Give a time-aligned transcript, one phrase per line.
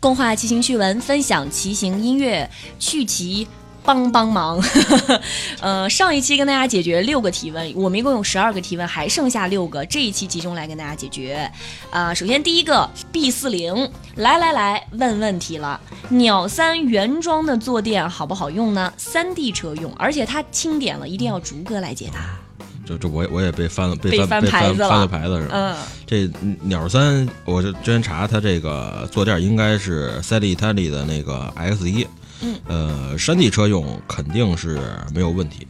[0.00, 3.46] 共话骑行趣闻，分享骑行音乐，趣骑。
[3.82, 4.62] 帮帮忙，
[5.60, 11.50] 呃，上一期跟大家解决六个提问，我们一共有十二个提问，还剩下六个，这一期集中来跟大家解决。
[11.90, 18.92] 啊、首先第一个 B 四零，来来来，问问题了，鸟三原装的坐垫好不好用呢？
[18.98, 22.39] 三 D 车用，而且它清点了，一定要逐个来解答。
[22.90, 25.54] 这这我也我也被翻了，被被翻被翻翻牌子了翻了牌子是吧？
[25.54, 25.76] 嗯
[26.06, 26.28] 这
[26.62, 32.04] 鸟三，我这之前查它这个坐垫应该是赛利泰利的那个 X 一，
[32.42, 34.80] 嗯，呃，山地车用肯定是
[35.14, 35.64] 没有问题。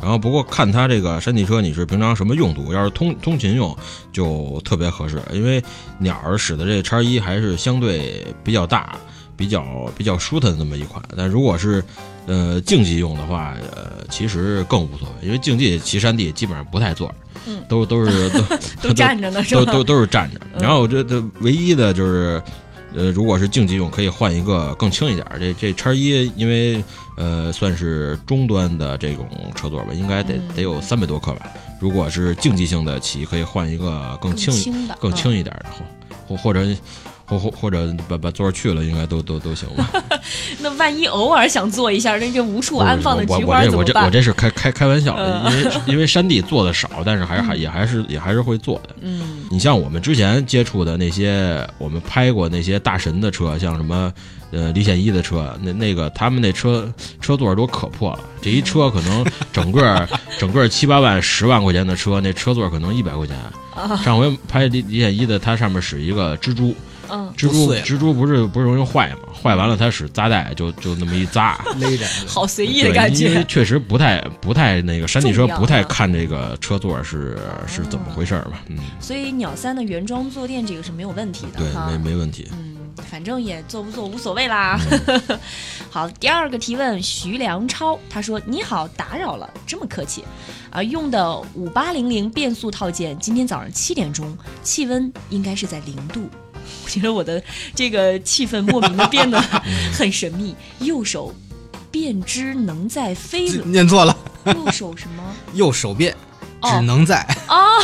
[0.00, 2.72] 然后不过看它这个山地车，你是平常什么用途？
[2.72, 3.74] 要是通通勤用
[4.12, 5.62] 就特别合适，因为
[5.98, 8.98] 鸟儿使的这叉一还是相对比较大、
[9.36, 11.02] 比较比较舒坦的这么一款。
[11.16, 11.82] 但如果是
[12.26, 17.12] 呃竞技用的话，呃，其实更无所谓，因为竞技骑山地基本上不太坐，
[17.46, 18.28] 嗯，都都是
[18.82, 19.64] 都都站着呢，是吧？
[19.64, 20.40] 都都都是站着。
[20.54, 22.42] 嗯然后我觉得唯一的就是，
[22.94, 25.38] 呃，如果是竞技用，可以换一个更轻一点儿。
[25.38, 26.82] 这这叉一，因为
[27.16, 31.46] 呃算是中端的这种车座吧，应该得嗯得有三百多克吧。
[31.80, 36.64] 如果是竞技性的骑，可以换一个更轻轻，更嗯轻一点儿的，或或或者。
[37.26, 39.90] 或或或者把把座儿去了，应该都都都行吧。
[40.60, 44.10] 那万一偶尔想坐一下，那这无处安放的我菊花怎么我这我这我？
[44.10, 48.96] 这是开开开玩笑的，嗯因为 因为山地坐的少，但是还是还也还是也还是会坐的。
[49.00, 54.12] 嗯你像我们之前接触的那些，我们拍过那些大神的车，像什么
[54.50, 60.08] 呃李显一的车，那那个他们那车车座都可破了，这一车可能整个
[60.38, 63.36] 整个七八万、十万块钱的车，那车座可能一百块钱。
[63.74, 66.72] 啊上回拍李李显一的，它上面使一个蜘蛛，
[67.14, 69.18] 嗯，蜘蛛蜘蛛不是不是容易坏吗？
[69.32, 71.56] 坏完了它使扎带，就就那么一扎。
[71.78, 73.44] 勒着， 好随意的对，感因为觉。
[73.44, 78.62] 确实不太不太那个山地车不太啊看这个车座是是怎么回事儿吧？
[78.68, 82.48] 嗯，所以鸟三的原装坐垫这个是没有问题的对，没没问题。
[82.52, 82.76] 嗯，
[83.10, 84.80] 反正也坐不坐无所谓啦。
[85.06, 85.38] 嗯
[85.90, 90.24] 好，第二个提问，徐良超，他说：“你好，打扰了，这么客气
[90.70, 90.82] 啊？
[90.82, 96.28] 用的五八零零变速套件，今天早上七点钟，气温应该是在零度。”
[96.84, 97.42] 我觉得我的
[97.74, 99.40] 这个气氛莫名的变得
[99.92, 100.54] 很神秘。
[100.80, 101.34] 右手
[101.90, 104.16] 变之能在飞轮，念错了，
[104.46, 105.22] 右手什么？
[105.54, 106.14] 右手变
[106.60, 107.80] 哦只能在哦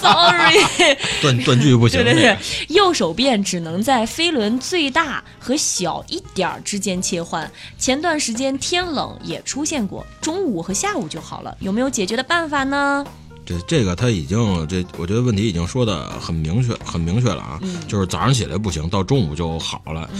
[0.00, 0.56] ，sorry，
[1.22, 2.02] 断断句不行。
[2.04, 7.50] 对对对，右手变只能在飞轮最大和小一点儿之间切换。
[7.78, 11.56] 前段时间天冷也出现过，中午和下午就好了。
[11.60, 13.04] 有没有解决的办法呢？
[13.48, 14.38] 这这个他已经
[14.68, 20.10] 这，我觉得问题已经说的很明确，很明确了啊，嗯就是早上起来不行，到中午就好了。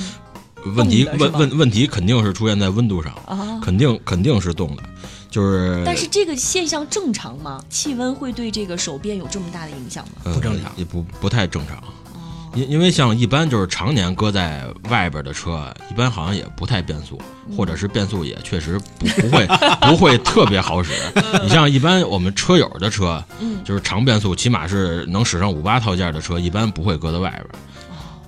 [0.75, 4.83] 问题问问问题肯定是出现在温度上，啊，肯定肯定是冻的，
[5.31, 7.63] 就是但是这个现象正常吗？
[7.69, 10.23] 气温会对这个手变有这么大的影响吗？
[10.25, 11.85] 呃不正常也不不太正常。
[12.59, 17.57] 哦，因因为像一般就是常年搁在外边的车，一般好像也不太变速，嗯。
[17.57, 19.47] 或者是变速也确实不不会
[19.81, 20.93] 不会特别好使。
[21.43, 23.63] 你像一般我们车友的车，嗯。
[23.65, 27.31] 就是常变速，起码是能使上五八套件的车，一般不会搁在外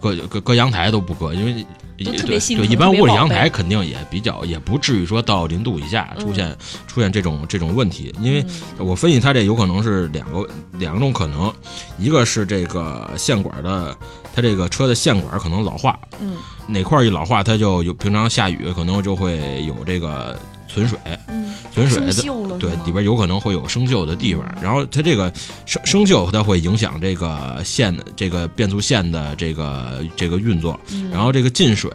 [0.01, 1.67] 边，搁搁搁阳台都不搁，因为。
[2.03, 8.43] 对对，一般屋里阳台肯定也比较，也不至于说到零度以下出现、出现这种这种问题，因为
[8.79, 8.87] 嗯。
[8.87, 10.49] 我分析它这有可能是两个
[10.79, 11.53] 两种可能，
[11.99, 13.95] 一个是这个线管的，
[14.41, 16.37] 它这个车的线管可能老化，嗯。
[16.67, 20.97] 哪块儿一老化，它就有平常下雨可能就会有这个存水，
[21.27, 22.01] 嗯，存水
[22.61, 25.33] 对里边有可能会有生锈的地方，然后它这个
[25.67, 31.11] 生生锈它会影响这个线的这个变速线的这个这个运作，嗯。
[31.11, 31.91] 然后这个进水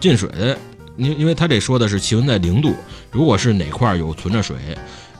[0.00, 0.58] 进水的，
[0.96, 2.74] 因因为它这说的是气温在零度，
[3.12, 4.56] 如果是哪块儿有存着水。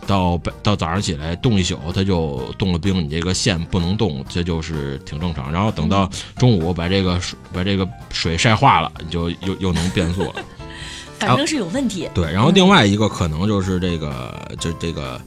[0.07, 5.53] 到白到早上起来冻一宿，它就冻了冰，你这个线不能动，这就是挺正常。
[5.53, 6.09] 然后等到
[6.39, 10.35] 中午把这个水把这个水晒化了，你就又又能变速了。
[11.19, 12.09] 反正是有问题。
[12.15, 15.21] 对，然后另外一个可能就是这个，就这个，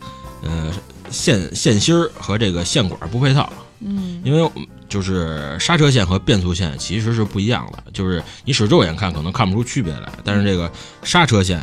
[0.43, 0.71] 呃，
[1.09, 4.49] 线线芯儿和这个线管不配套，嗯因为
[4.89, 10.69] 就是刹车线和变速线其实是不一样的，就是你使肉眼看可能看不出区别来，但是这个
[11.03, 11.61] 刹车线，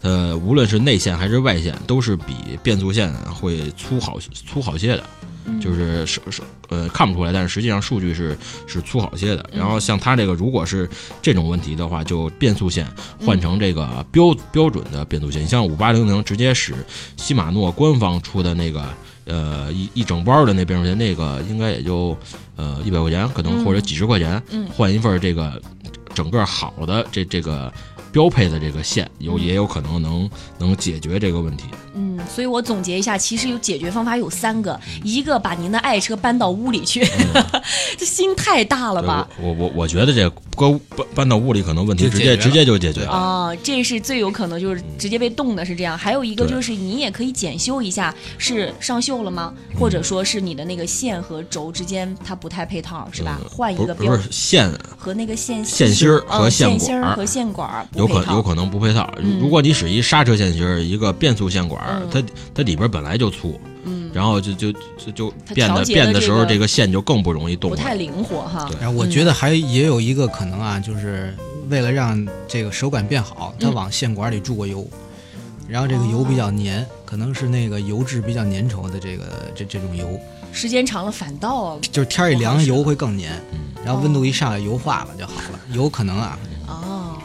[0.00, 5.04] 呃，无论是内线还是外线，都是比变速线会粗好粗好些的。
[5.50, 8.36] 嗯就是是是呃看不出来，但是实际上数据是
[8.66, 9.48] 是粗好些的。
[9.50, 10.86] 然后像它这个如果是
[11.22, 12.86] 这种问题的话，就变速线
[13.24, 16.74] 换成这个标标准的变速线，你像五八零零直接使
[17.16, 18.86] 西马诺官方出的那个
[19.28, 22.16] 呃一一整包的那变速线，那个应该也就
[22.56, 23.64] 呃一百块钱，可能嗯。
[23.64, 24.66] 或者几十块钱嗯。
[24.68, 25.62] 换一份这个
[26.14, 27.72] 整个好的这这个
[28.10, 31.64] 标配的这个线，有嗯也有可能能能解决这个问题。
[31.94, 37.04] 嗯，所以我总结一下，其实有解决方法有三个，一个把您的爱车搬到屋里去，
[37.98, 39.28] 这心太大了吧？
[39.40, 43.10] 我我我觉得这搁搬搬到屋里，可能问题直接直接就解决了。
[43.10, 45.98] 啊，这是最有可能就是直接被冻的，是这样。
[45.98, 49.52] 还有一个就是你也可以检修一下，是上锈了吗？
[49.76, 53.40] 或者说是你的那个线和轴之间它不太配套，是吧？
[53.50, 59.08] 换一个标是不是线和那个线线芯儿和嗯线线芯儿管儿和线管儿不有可有可能不配套。
[59.18, 61.80] 嗯如果你使一刹车线芯儿，一个变速线管
[62.10, 62.22] 它
[62.54, 67.70] 它里边本来就粗，嗯，然后就就就就变得变的时候，这个线就更不容易动。
[67.70, 68.66] 不太灵活哈。
[68.70, 71.34] 对然后我觉得还也有一个可能啊，就是
[71.68, 74.86] 为了让这个手感变好，它嗯往线管里注过油，
[75.68, 79.24] 然后这个油比较粘，可能是那个油质比较粘稠的这个
[79.54, 80.08] 这这种油，
[80.52, 86.47] 时间长了反倒就是天儿一凉油会更粘，嗯然后温度一上来油化了就好了，有可能啊，哦，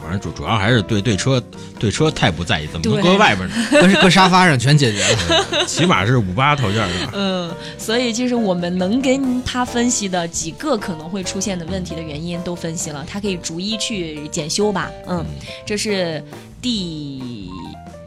[0.04, 1.42] 反正主主要还是对对车
[1.80, 3.56] 对车太不在意，怎么能搁外边呢？
[3.72, 5.64] 搁搁沙发上全解决了。
[5.66, 7.12] 起码是五八套件儿是吧？
[7.16, 14.92] 嗯，所以就是我们能跟他分析的几个可能会出现的问题的原因都分析了，他可以逐一去检修吧。
[15.08, 15.26] 嗯，
[15.66, 16.24] 这是
[16.62, 17.50] 第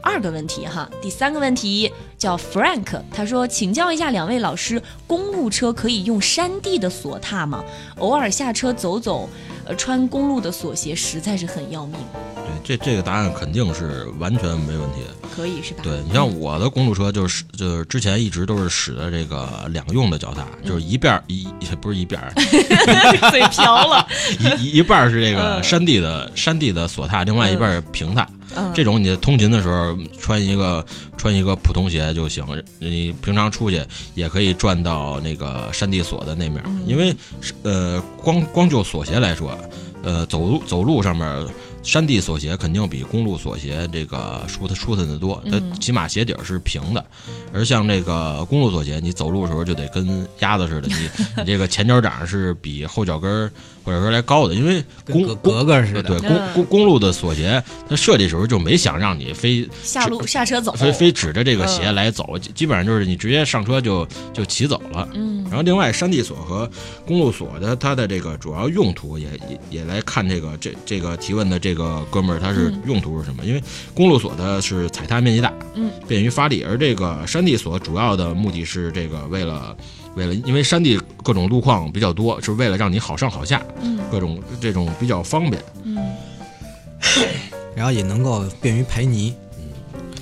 [0.01, 0.89] 二个问题哈。
[1.01, 7.63] 第三个问题叫 Frank，他说：“请教一下两位老师，公路车可以用山地的锁踏吗？
[7.97, 9.29] 偶尔下车走走，
[9.67, 11.99] 呃，穿公路的锁鞋实在是很要命，
[12.63, 15.27] 对，这这个答案肯定是完全没问题的。
[15.35, 21.47] 可以是吧？”对你像我的公路车，就是就是之前一直都是使的这个两用的脚踏，就是一边儿一
[21.81, 22.31] 不是一边儿，
[23.29, 24.07] 嘴瓢了。
[24.39, 28.27] 一一一半儿是这个嗯山地的山地的锁踏，另外一半儿是平踏。
[28.55, 30.85] 嗯，这种你通勤的时候穿一个
[31.17, 32.45] 穿一个普通鞋就行，
[32.79, 33.81] 你平常出去
[34.15, 36.81] 也可以转到那个山地锁的那面，嗯。
[36.87, 37.15] 因为
[37.63, 39.57] 呃光光就锁鞋来说，
[40.03, 41.47] 呃走路走路上面。
[41.83, 47.05] 山地锁鞋肯定比公路锁鞋这个舒坦舒坦的多，它嗯起码鞋底儿是平的，
[47.53, 53.49] 而像这个公路锁鞋，你走路的时候就得跟鸭子似的，你你这个前脚掌是比后脚跟儿
[53.87, 65.07] 或者说来高的，因为公公格格似的，对公嗯公公路的锁鞋，它设计时候就没想让你非下路下车走，非非指着这个鞋嗯来走，基基本上就是你直接上车就就骑走了。
[65.13, 66.69] 嗯然后另外，山地锁和
[67.05, 73.45] 公路锁的它的这个主要用途也也也来看这个这这个提问的这个哥们儿他是嗯用途是什么？
[73.45, 73.63] 因为
[73.93, 79.73] 公路锁的是踩踏面积大，嗯，便于发力，而这个山地锁主要的目的是这个为了
[80.17, 83.99] 为了因为山地各种路况比较多，是为了让你好上好下，嗯。
[84.11, 85.63] 各种这种比较方便。
[85.83, 85.97] 嗯。
[87.75, 89.33] 然后也能够便于排泥。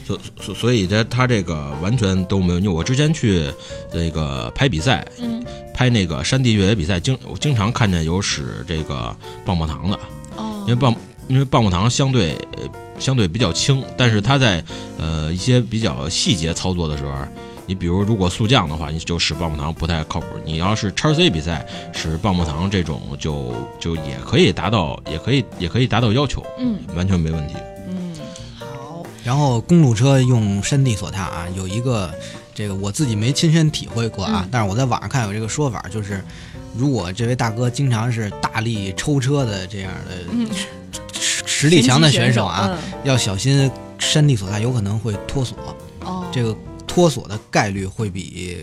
[0.05, 3.49] 所所所以它它这个完全都没有，因为我之前去
[3.91, 5.43] 那个拍比赛，嗯。
[5.73, 9.15] 拍那个山地越野比赛，经我经常看见有使这个
[9.45, 9.99] 棒棒糖的，
[10.35, 10.63] 哦。
[10.67, 10.95] 因为棒
[11.27, 12.63] 因为棒棒糖相对呃
[12.99, 14.63] 相对比较轻，但是它在
[14.97, 17.11] 呃一些比较细节操作的时候，
[17.67, 20.27] 你比如如果速降的话，你就使棒棒糖不太靠谱。
[20.45, 27.55] 你要是叉 C 比赛使棒棒糖这种就就也可以达到，也可以也可以达到要求，嗯完全没问题。
[27.87, 28.13] 嗯
[28.59, 32.13] 好然后公路车用山地锁踏啊，有一个
[32.53, 36.23] 这个我自己没亲身体会过啊，嗯但是我在网上看有这个说法，就是
[36.77, 40.47] 如果这位大哥经常是大力抽车的这样的嗯，
[41.19, 45.57] 实实力强的选手啊，嗯要小心山地锁踏有可能会脱锁，
[46.01, 46.55] 哦这个
[46.95, 48.57] 脱锁的概率会比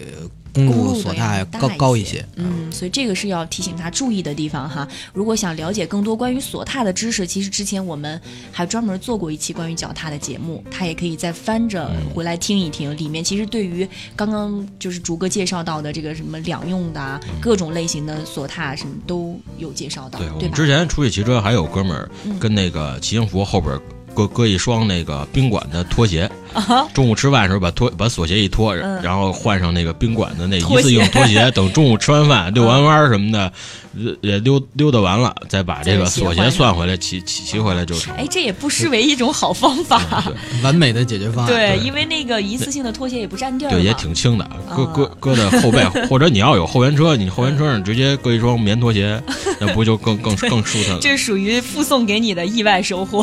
[0.55, 2.26] 公路锁踏高高一些。
[2.37, 4.88] 嗯，所以这个是要提醒他注意的地方哈。
[5.12, 8.18] 如果想了解更多关于锁踏的知识，其实之前我们
[8.50, 12.97] 还专门做过一期关于脚踏的节目，他也可以再翻着回来听一听。
[12.97, 20.57] 里面其实对于刚刚就是逐个介绍到的这个什么两用的啊，各种类型的锁踏什么都有介绍到，对我对吧？
[20.57, 23.78] 们之前出去骑车，还有哥们儿跟那个骑行服后边
[24.14, 33.52] 搁搁一双那个宾馆的拖鞋，啊， 中午吃饭的时候把拖把锁鞋一脱，嗯然后换上那个宾馆的那一次性拖鞋， 等中午吃完饭遛完弯儿什么的，
[33.97, 38.14] 呃也溜溜达完了，再把这个锁鞋算回来，骑骑骑回来就成。
[38.16, 40.25] 哎，这也不失为一种好方法。
[40.62, 41.52] 完美的解决方案。
[41.52, 43.71] 对，因为那个一次性的拖鞋也不占地儿。
[43.71, 49.23] 对，也挺轻的，搁啊搁搁在后背，或者你要有后援车，你后援车上直接搁一双棉拖鞋，
[49.61, 50.99] 那不就更更更舒坦了？
[51.00, 53.23] 这属于附送给你的意外收获。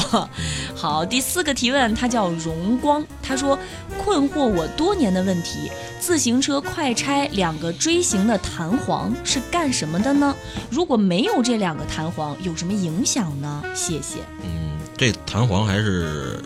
[0.76, 3.58] 好，第四个提问，它叫荣光，他说
[4.04, 5.70] 困惑我多年的问题：
[6.00, 10.36] 自行车快拆两个锥形的弹簧是干什么的呢？
[10.72, 13.64] 如果没有这两个弹簧，有什么影响呢？
[13.76, 14.18] 谢谢。
[14.44, 16.42] 嗯，这弹簧还是，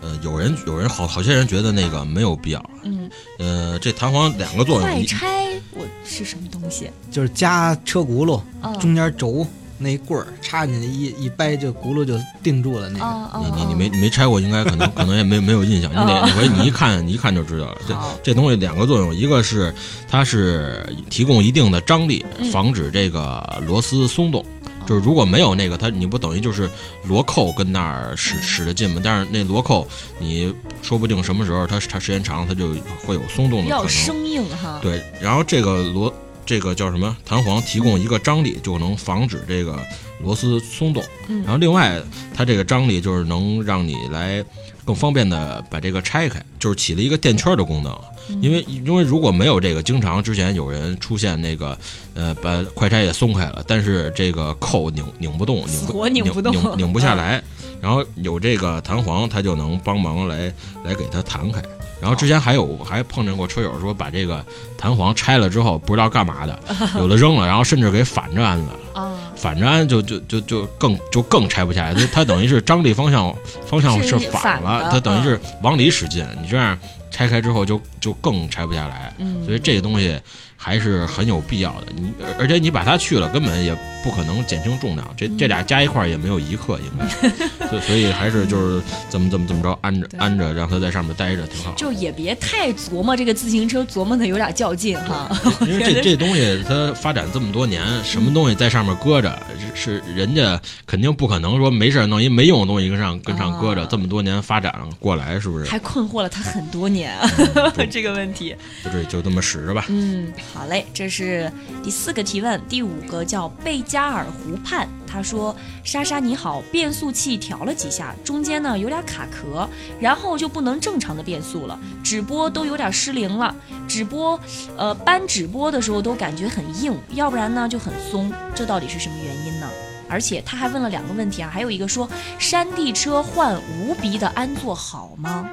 [0.00, 2.70] 呃，有人有人好好些人觉得那个没有必要。
[2.84, 3.10] 嗯，
[3.40, 6.88] 呃，这弹簧两个作用，快拆我是什么东西？
[7.10, 9.44] 就是加车轱辘哦中间轴
[9.82, 13.38] 那棍儿插进去一一掰，就轱辘就定住了那个。
[13.40, 15.90] 你你你没你没拆过，应该可能可能也没没有印象。
[15.90, 17.78] 你得回你一看你一看就知道了。
[17.86, 19.74] 这这东西两个作用，一个是
[20.08, 24.44] 它是提供一定的张力嗯，防止这个螺丝松动。
[24.84, 26.68] 就是如果没有那个，它你不等于就是
[27.04, 29.00] 螺扣跟那儿使使着劲吗？
[29.02, 29.86] 但是那螺扣
[30.18, 32.74] 你说不定什么时候它它时间长它就
[33.06, 33.88] 会有松动的可能。
[33.88, 34.80] 生硬哈。
[34.82, 36.12] 对，然后这个螺
[36.44, 39.78] 这个叫什么弹簧提供一个张力，就能防止这个
[40.22, 41.02] 螺丝松动。
[41.28, 42.00] 嗯然后另外
[42.34, 44.44] 它这个张力就是能让你来
[44.84, 47.92] 更方便的把这个拆开，就是起了一个垫圈的功能。
[48.28, 51.76] 嗯因为因为如果没有这个，经常之前有人出现那个
[52.14, 57.42] 呃把快拆也松开了，但是这个扣拧拧不动，拧不拧不动拧拧不下来。
[57.82, 60.52] 然后有这个弹簧，它就能帮忙来
[60.84, 61.60] 来给它弹开。
[62.00, 64.44] 然后之前还有还碰见过车友说把这个
[64.76, 66.58] 弹簧拆了之后不知道干嘛的，
[66.98, 68.72] 有的扔了，然后甚至给反着安了。
[68.94, 73.34] 啊，反着安就就就就更就更拆不下来，它它等于是张力方向
[73.66, 76.78] 方向是是反了，它等于是往里使劲，你这样
[77.10, 80.20] 拆开之后就就更拆不下来，嗯，所以这个东西
[80.62, 81.88] 还是很有必要的。
[81.96, 87.28] 你而而且你把它去了，根本也不可能减轻重量，这这俩加一块儿也没有一克应该，
[87.66, 91.74] 所以所以还是就是怎么怎么怎么着安着安着，让它在上面待着挺好。
[91.76, 95.28] 就也别太琢磨这个自行车，琢磨的有点较劲哈。
[95.62, 99.36] 因为这这东西它发展这么多年，什么东西在上面搁着，
[99.74, 105.64] 是是人家肯定不可能说没事儿弄一没用的东西跟上跟上搁着，啊这么多年发展过来，是不是？
[105.64, 107.28] 还困惑了他很多年啊，
[107.90, 108.54] 这个问题。
[108.82, 109.86] 不是就这么使着吧？
[109.88, 111.50] 嗯，好嘞，这是
[111.82, 119.68] 第四个提问，第五个叫贝加尔湖畔，他说：莎莎你好，变速器调了几下，中间呢有点卡壳，
[119.98, 123.54] 然后就不能正常的变速了，指拨都有点失灵了，
[123.88, 124.38] 指拨
[124.76, 129.68] 呃扳指拨的时候都感觉很硬，要不然呢就很松，这到底是什么原因呢？
[130.08, 132.06] 而且他还问了两个问题啊，还有一个说
[132.38, 135.48] 山地车换无鼻的安座好吗？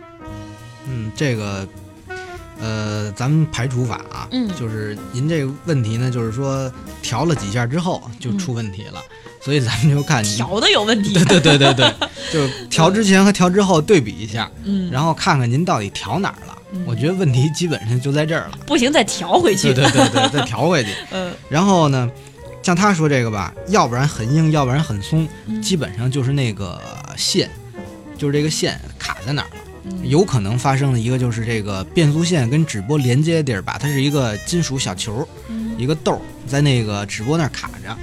[0.86, 1.68] 嗯，这个，
[2.62, 9.02] 呃，咱们排除法啊，嗯就是您这个问题呢，就是说调了几下之后就出问题了，
[9.42, 11.14] 所以咱们就看您，调的有问题。
[11.14, 11.94] 对对对对对，
[12.32, 16.56] 就调之前和调之后对比一下，嗯，然后看看您到底调哪儿了。
[16.72, 19.74] 嗯我觉得问题基本上就在这儿了，不行再调回去。
[19.74, 20.92] 对对对对，再调回去。
[21.12, 22.08] 嗯然后呢，
[22.62, 26.80] 像他说这个吧，要不然很硬，要不然很松，嗯基本上就是那个
[27.18, 27.50] 线，
[28.18, 29.62] 就是这个线卡在哪儿了。
[29.86, 37.98] 嗯有可能发生的一个就是这个变速线跟指拨连接的地儿吧，它是一个金属小球，嗯一个豆儿在那个指拨那儿卡着，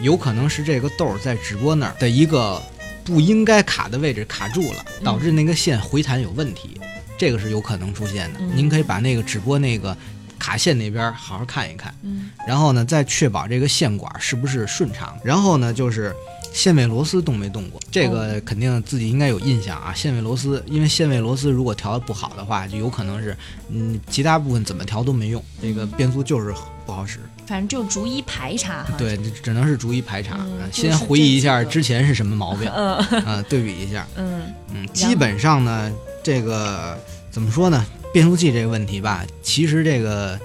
[0.00, 2.60] 有可能是这个豆儿在指拨那儿的一个
[3.04, 6.80] 不应该卡的位置卡住了，嗯导致那个线回弹有问题，
[7.16, 8.40] 这个是有可能出现的。
[8.40, 9.96] 嗯您可以把那个指拨那个
[10.38, 11.94] 卡线那边好好看一看。
[12.02, 15.16] 嗯然后呢，再确保这个线管是不是顺畅。
[15.22, 16.14] 然后呢，就是
[16.52, 19.94] 线位螺丝动没动过，这个肯定自己应该有印象啊。
[19.94, 23.36] 线位螺丝，因为线位螺丝如果调的不好的话，就有可能是，
[23.68, 26.52] 嗯，其他部分怎么调都没用，这个变速就是
[26.84, 27.20] 不好使。
[27.46, 28.94] 反正就逐一排查哈。
[28.98, 34.06] 对，只能是逐一排查，嗯啊先回忆一下之前是什么毛病，嗯啊，对比一下。
[34.16, 34.42] 嗯
[34.72, 35.92] 嗯，基本上呢，
[36.22, 36.98] 这个
[37.30, 37.84] 怎么说呢？
[38.12, 40.38] 变速器这个问题吧，其实这个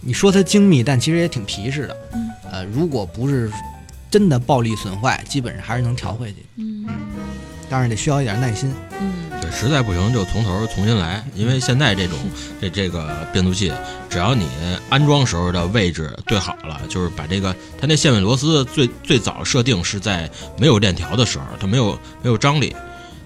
[0.00, 1.96] 你说它精密，但其实也挺皮实的。
[2.12, 3.50] 嗯呃，如果不是
[4.14, 6.86] 真的暴力损坏，基本上还是能调回去，嗯。
[7.68, 8.72] 但是得需要一点耐心。
[9.00, 9.12] 嗯。
[9.40, 12.16] 对，实在不行就从头重新来，因为现在这种
[12.60, 13.72] 这 这个变速器，
[14.08, 14.46] 只要你
[14.88, 20.30] 安装时候的位置对好了，就是把这个它那线尾螺丝最最早设定是在
[20.60, 22.72] 没有链条的时候，它没有没有张力，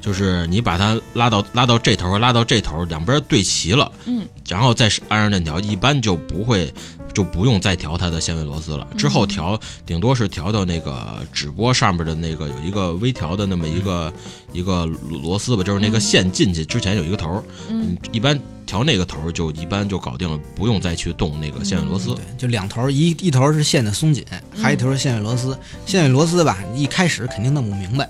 [0.01, 6.73] 就是你把它拉到拉到这头和拉到这头两边对齐了，嗯，然后再安上链条，一般就不会
[7.13, 8.87] 就不用再调它的限位螺丝了。
[8.97, 14.13] 之后调顶多是调到那个指拨上面的那个有一个微调的那么一个、
[14.53, 22.15] 一个螺丝吧，就是那个线进去之前有一个头儿，嗯嗯，一般调那个头儿就一般就搞定了，不用再去动那个线尾螺丝。
[22.15, 24.25] 对，就两头儿，一一头儿是线的松紧，
[24.55, 25.59] 还有一头儿是线尾螺丝。
[25.87, 28.09] 线尾螺丝吧，一开始肯定弄不明白，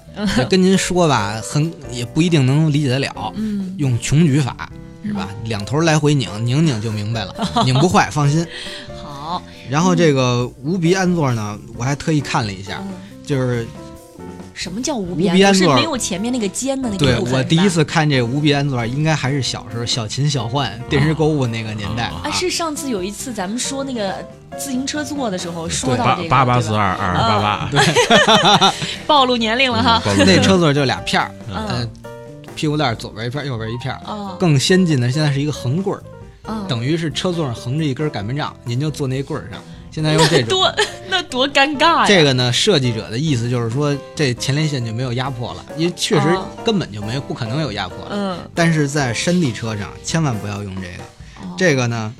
[0.51, 3.33] 跟您说吧，很也不一定能理解得了。
[3.37, 4.71] 嗯用穷举法
[5.09, 5.29] 是吧？
[5.45, 7.35] 两头来回拧，拧拧就明白了，
[7.65, 8.47] 拧不坏， 放心。
[9.03, 12.93] 好然后这个无鼻安座呢，我还特意看了一下，嗯
[13.25, 13.67] 就是
[14.55, 15.53] 什么叫无鼻安座？
[15.55, 24.15] 是没有前面那个尖的那个对我第一次看这无鼻安座，应该还是小时候小秦小幻电视购物那个年代啊啊，是上次有一次咱们说那个
[24.59, 27.71] 自行车座的时候说到八这个八八四二二八八
[28.59, 28.75] 八，
[29.07, 30.03] 暴露年龄了哈。
[30.27, 31.89] 那车座就俩片儿，嗯呃，
[32.59, 33.97] 屁股蛋儿左边一片，右边一片
[34.37, 36.03] 更先进的现在是一个横棍儿，
[36.51, 39.63] 哦，等于是车座上横着一根擀面杖，您就坐那棍儿上。
[39.93, 42.07] 现在用这种， 多那那多尴尬呀！
[42.07, 46.47] 这个呢，设计者的意思就是说，这前列腺就没有压迫了，因为确实哦。
[46.65, 48.11] 根本就没有，不可能有压迫了。
[48.11, 51.03] 嗯，但是在山地车上千万不要用这个。
[51.41, 51.55] 哦。
[51.57, 52.13] 这个呢，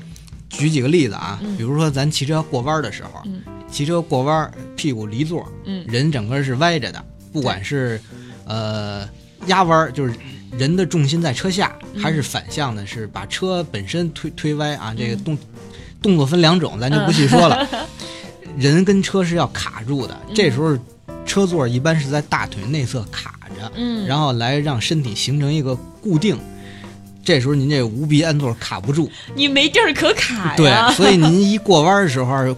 [0.49, 1.57] 举几个例子啊，嗯。
[1.57, 3.43] 比如说咱骑车过弯的时候，嗯。
[3.71, 5.85] 骑车过弯屁股离座，嗯。
[5.89, 8.01] 人整个是歪着的，不管是
[8.47, 9.07] 呃
[9.49, 10.15] 压弯儿，就是
[10.57, 14.95] 人的重心在车下，嗯还是反向的，是把车本身推推歪啊。
[14.97, 15.39] 这个嗯动
[16.01, 17.69] 动作分两种，咱就不细说了。
[18.57, 20.77] 人跟车是要卡住的，嗯这时候
[21.27, 26.39] 车座一般是在大腿内侧卡着，嗯，然后来让身体形成一个固定。
[27.25, 32.57] 这时候您这无鼻安座卡不住，你没地儿可卡对。，所以您一过弯的时候，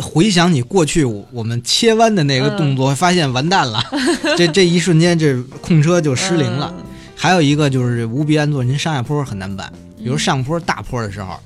[0.00, 3.82] 回想你过去我我们切弯的那个动作，会发现完蛋了，
[4.36, 6.72] 这这一瞬间这控车就失灵了。
[6.76, 6.84] 嗯。
[7.16, 11.38] 还有一个就是无鼻安坐，您上下坡很难办，比如嗯上坡大坡的时候，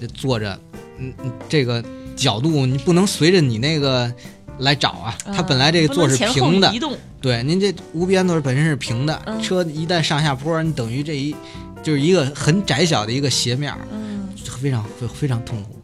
[0.00, 0.58] 这坐着，
[0.98, 1.82] 嗯，嗯这个
[2.16, 4.12] 角度你不能随着你那个
[4.58, 6.72] 来找啊，它本来这个座是平的。
[7.20, 9.40] 对，您这无鼻安座本身是平的，嗯。
[9.40, 11.34] 车一旦上下坡，你等于这一
[11.82, 14.28] 就是一个很窄小的一个斜面，嗯。
[14.60, 15.79] 非常非非常痛苦。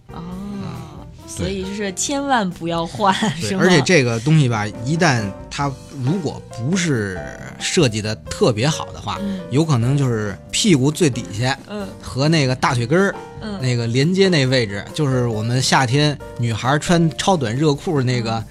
[1.37, 3.61] 哦，所以就是千万不要换，是吗？
[3.63, 5.71] 而且这个东西吧，一旦它
[6.05, 7.21] 如果不是
[7.61, 18.43] 设计的特别好的话，嗯有可能就是屁股最底下嗯和那个大腿根儿嗯那个连接那位置，就是我们夏天女孩穿超短热裤那个。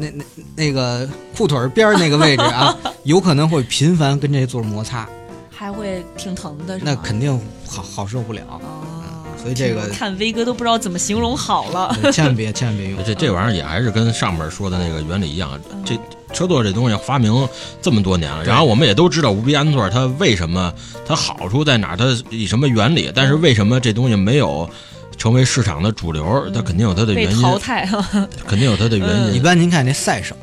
[0.00, 5.08] 那那那个裤腿儿边儿那个位置啊， 有可能会频繁跟这座摩擦，
[5.50, 6.92] 还会挺疼的，是吗？
[6.94, 8.42] 那肯定好好受不了。
[8.48, 8.97] 哦，
[9.40, 11.96] 所以这个看威哥都不知道怎么形容好了。
[12.12, 13.04] 千万别千万别用。
[13.04, 15.98] 这这玩意儿也还是跟上面说的那个原理一样，嗯这
[16.34, 17.48] 车座这东西发明
[17.80, 20.72] 这么多年了，然后我们也都知道无鼻安座它为什么
[21.06, 24.68] 它好处在哪儿，它以什么原理，但是为什么这东西没有
[25.16, 29.34] 成为市场的主流，它肯定有它的原因，淘汰哈，肯定有它的原嗯因。
[29.36, 30.36] 一般您看那赛手，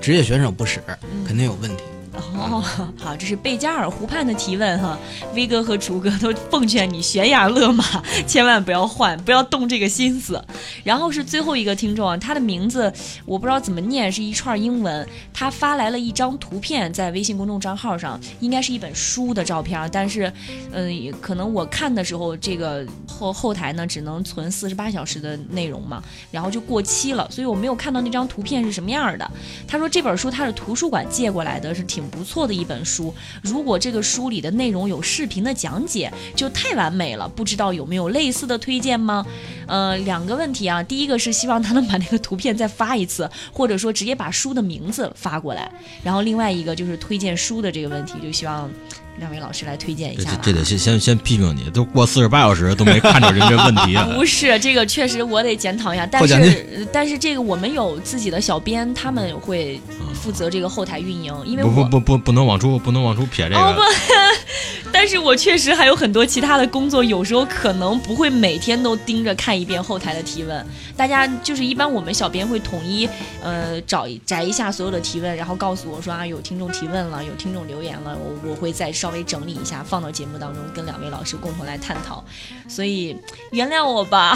[0.00, 0.80] 职业选手不使，
[1.24, 1.84] 肯定有问题。
[2.16, 2.62] 哦，
[2.96, 4.98] 好，这是贝加尔湖畔的提问哈。
[5.34, 7.84] 威哥和竹哥都奉劝你悬崖勒马，
[8.26, 10.42] 千万不要换，不要动这个心思。
[10.82, 12.92] 然后是最后一个听众啊，他的名字
[13.24, 15.06] 我不知道怎么念，是一串英文。
[15.32, 20.32] 他发来了一张图片在微信公众账号上，应该是一本书的照片，但是
[20.72, 29.28] 嗯、可能我看的时候这个后后台呢只能存四十八小时的内容嘛，然后就过期了，所以我没有看到那张图片是什么样的。
[29.66, 33.14] 他说这本书他是图书馆借过来的，是挺不错的一本书。
[33.42, 37.28] 如果这个书里的内容有视频的讲解，就太完美了。
[37.28, 39.24] 不知道有没有类似的推荐吗？
[39.66, 45.70] 呃，两个问题啊，第一个是希望他能把那个图片再发一次，或者说直接把书的名字发过来。
[46.02, 48.70] 然后另外一个就是推荐书的这个问题，就希望
[49.18, 50.40] 两位老师来推荐一下吧。
[50.42, 54.08] 这这得先先先批评你，都过四十八小时都没看着人这问题啊！
[54.14, 56.06] 不是这个，确实我得检讨一下。
[56.06, 56.34] 但是，
[56.76, 59.80] 呃但是这个我们有自己的小编，他们会
[60.14, 63.82] 负责这个后台运营，因为不不不不不能往出不能往出撇这个哦个。
[64.92, 70.64] 但是我确实还有很多其他的工作，有时候可能不会每天都盯着看一遍后台的提问。
[70.96, 73.08] 大家就是一般我们小编会统一，
[73.42, 82.24] 呃，找摘一下所有的提问，然后告诉我说啊，有听众提问了，有听众留言了，我我会再稍微整理一下，放到节目当中跟两位老师共同来探讨。
[82.66, 83.14] 所以
[83.50, 84.34] 原谅我吧，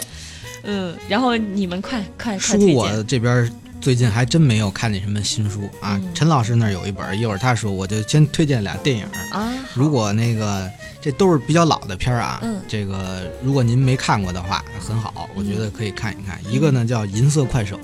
[0.64, 2.74] 嗯，然后你们快快快书推。
[2.74, 5.96] 我这边最近还真没有看见什么新书啊。
[5.96, 9.06] 嗯陈老师那儿有一本，一会儿他说我就先推荐俩电影。
[9.30, 10.70] 啊，如果那个
[11.00, 16.38] 这都是比较老的片儿啊，嗯这个如果您没看过的话，很好，我觉得可以看一看。
[16.52, 17.78] 一个呢叫《银色快手》，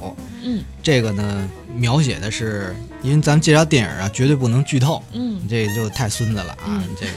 [0.44, 5.46] 嗯这个呢描写的是，因为咱们介绍电影啊，绝对不能剧透，嗯。
[5.48, 6.84] 这个就太孙子了啊，嗯。
[6.98, 7.12] 这个，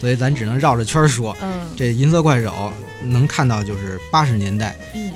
[0.00, 1.36] 所以咱只能绕着圈儿说。
[1.40, 1.66] 嗯。
[1.76, 5.12] 这银色快手能看到就是八十年代嗯。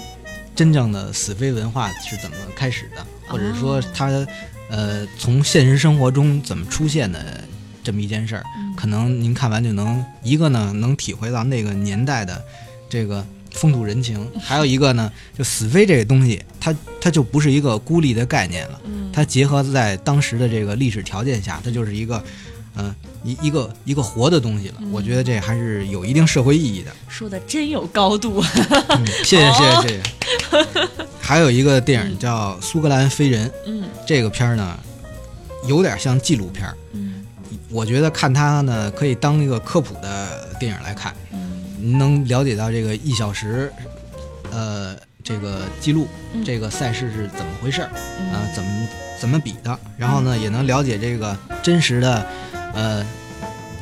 [0.55, 4.11] 真正的死飞文化是怎么开始的，或者说哦它
[4.69, 7.43] 呃从现实生活中怎么出现的
[7.83, 8.75] 这么一件事儿，嗯。
[8.77, 12.43] 可能您看完就能一个呢能体会到那个年代的
[12.89, 22.23] 这个风土人情，还有一个呢就死飞这个东西，它它就不是一个孤立的概念了，嗯，它结合在当时的这个历史条件下，它就是一个。
[22.75, 26.91] 嗯，一一个一个活的东西了，嗯我觉得这还是有一定社会意义的。
[27.07, 28.43] 说的真有高度。
[28.89, 30.99] 嗯，谢谢 谢哦谢谢谢。
[31.21, 34.79] 还有一个电影叫《苏格兰飞人》，嗯这个片儿呢，
[35.69, 36.75] 有点像纪录片儿。
[36.95, 37.27] 嗯
[37.69, 41.22] 我觉得看它呢，可以当一个科普的电影来看，嗯
[41.83, 43.73] 您能了解到这个一小时，
[44.53, 46.45] 呃，这个记录嗯。
[46.45, 47.91] 这个赛事是怎么回事儿，
[48.21, 48.33] 嗯。
[48.33, 52.27] 啊，怎么怎么比的，然后呢，也能了解这个真实的，
[52.73, 53.05] 呃。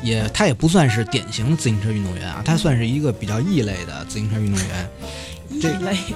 [0.03, 4.89] 也，他也不算是典型的自行车运动员啊，他算是一个比较异类的自行车运动员，
[5.59, 5.69] 这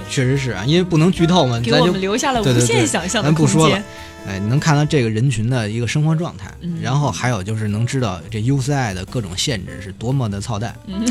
[0.08, 3.84] 确实是啊，因为不能剧透嘛，咱就给我们留下了无限想象的空咱不说了间。
[4.28, 6.80] 哎，能看到这个人群的一个生活状态，嗯。
[6.82, 11.04] 然后还有就是能知道这 UCI 的各种限制是多么的操蛋，嗯。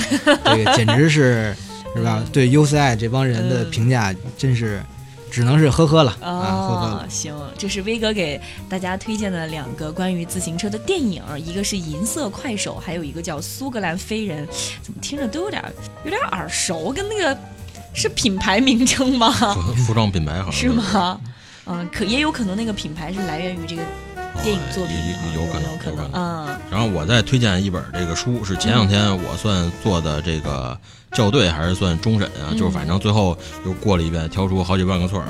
[0.43, 1.55] 这个简直是
[1.95, 2.21] 是吧？
[2.33, 4.83] 对 UCI 这帮人的嗯评价真是
[5.31, 14.45] 只能是呵呵了啊，呵呵行，这是威哥给大家推荐的两个关于自行车的电影，一个是《银色快手》，还有一个叫《苏格兰飞人》，
[14.81, 15.63] 怎么听着都有点
[16.03, 17.37] 有点耳熟，跟那个
[17.95, 19.31] 是品牌名称吗？
[19.31, 20.69] 服服装品牌好像是？
[20.69, 21.19] 吗？
[21.67, 24.95] 嗯，可也有可能那个品牌是来源于这个哦电影作品，
[25.33, 26.11] 有可能，有可能，有可能。
[26.13, 30.77] 嗯然后我再推荐一本这个书，是前两天我算做的这个
[31.13, 32.51] 校对还是算终审啊？
[32.51, 35.27] 嗯就是反正最后又过了一遍，挑出好几万个错儿。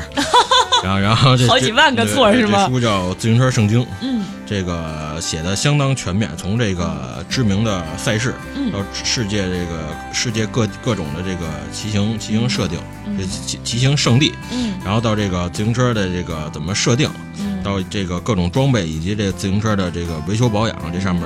[0.84, 12.80] 然后，然后这好几万个错是吗这书叫《自行车圣经》，嗯这个写的相当全面，从这个知名的赛事嗯到世界这个世界各各种的这个骑行骑行设定，
[13.18, 21.24] 这嗯骑骑行圣地，嗯然后到这个自行车的这个怎么设定，嗯，到这个各种装备以及这自行车的这个维修保养，这上面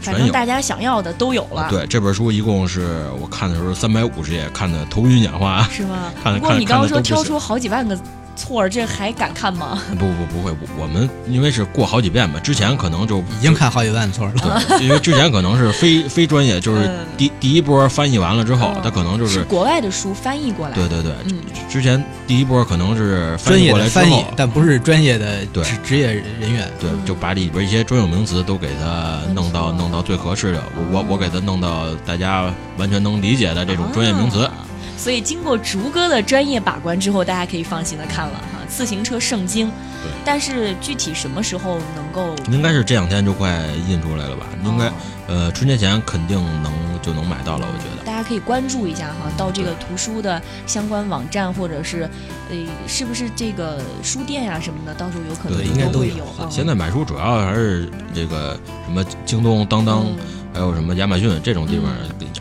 [0.00, 0.18] 全有。
[0.18, 5.66] 反正大家想要的都有了，对这本书一共是我看的时候三百五十页，看的头晕眼花。
[5.72, 6.12] 是吗？
[6.22, 7.98] 看看不过你刚刚说挑出好几万个
[8.40, 9.78] 错儿，这还敢看吗？
[9.98, 14.32] 不不不会，我们因为是过好几遍嘛，之前可能就已经看好几万错了，
[14.68, 26.06] 对，因为之前可能是非非专业，就是嗯第第一波翻译完了之后嗯，他可能就是国外的书翻译过来，对对对，嗯之前第一波可能是翻专业译过来翻译，，但不是专业的对职职业
[26.40, 26.66] 人员。
[26.80, 34.44] 对嗯，就把里边一些专有名词都给它弄到弄到最合适的，我我我给它弄到大家完全能理解的这种专业名词。
[34.44, 34.52] 啊
[35.00, 39.66] 所以经过竹哥的专业把关之后，大家可以放心的看了哈，《自行车圣经》。
[40.02, 42.34] 对但是具体什么时候能够？
[42.50, 43.50] 应该是这两天就快
[43.88, 44.44] 印出来了吧？
[44.62, 44.92] 应该哦
[45.26, 48.04] 呃春节前肯定能就能买到了，我觉得。
[48.04, 52.08] 大家可以关注一下哈，到这个图书的相关网站，或者是，
[52.50, 56.24] 呃，是不是这个书店呀、什么的，到时候有可能对应该都有会有。
[56.40, 60.16] 嗯现在买书主要还是这个什么京东、当当，嗯
[60.52, 61.90] 还有什么亚马逊这种地方，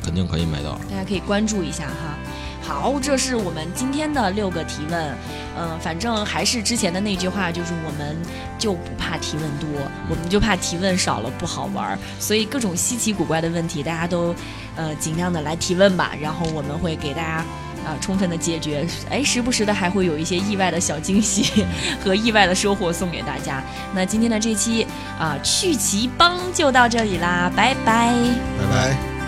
[0.04, 0.80] 肯定可以买到。
[0.90, 2.18] 大家可以关注一下哈。
[2.70, 5.16] 好，这是我们今天的六个提问。
[5.58, 8.16] 嗯、反正还是之前的那句话，就是我们
[8.60, 9.68] 就不怕提问多，
[10.08, 12.00] 我们就怕提问少了不好玩儿。
[12.20, 14.34] 所以各种稀奇古怪的问题，大家都
[14.78, 17.44] 呃尽量的来提问吧，然后我们会给大家。
[17.80, 21.66] 啊，充分的解决，哎，时不时的还会有一些意外的小惊喜
[22.04, 23.64] 和意外的收获送给大家。
[23.96, 24.86] 那今天的这期
[25.18, 28.14] 啊，趣奇帮就到这里啦，拜拜。
[28.60, 29.19] 拜拜。